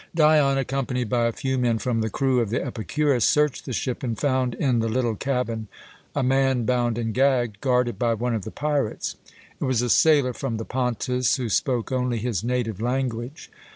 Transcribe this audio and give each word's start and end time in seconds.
Dion, 0.15 0.57
accompanied 0.57 1.09
by 1.09 1.27
a 1.27 1.31
few 1.31 1.59
men 1.59 1.77
from 1.77 2.01
the 2.01 2.09
crew 2.09 2.39
of 2.39 2.49
the 2.49 2.65
Epicurus, 2.65 3.23
searched 3.23 3.65
the 3.65 3.71
ship, 3.71 4.01
and 4.01 4.17
found 4.19 4.55
in 4.55 4.79
the 4.79 4.89
little 4.89 5.13
cabin 5.15 5.67
a 6.15 6.23
man 6.23 6.65
bound 6.65 6.97
and 6.97 7.13
gagged, 7.13 7.61
guarded 7.61 7.99
by 7.99 8.15
one 8.15 8.33
of 8.33 8.43
the 8.43 8.49
pirates. 8.49 9.15
It 9.59 9.65
was 9.65 9.83
a 9.83 9.91
sailor 9.91 10.33
from 10.33 10.57
the 10.57 10.65
Pontus, 10.65 11.35
who 11.35 11.49
spoke 11.49 11.91
only 11.91 12.17
his 12.17 12.43
native 12.43 12.81
language. 12.81 13.51